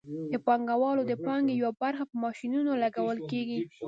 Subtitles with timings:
[0.31, 3.59] د پانګوال د پانګې یوه برخه په ماشینونو لګول کېږي